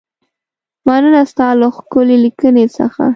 مننه 0.87 1.21
ستا 1.31 1.47
له 1.59 1.67
ښکلې 1.75 2.17
لیکنې 2.25 2.65
څخه. 2.77 3.03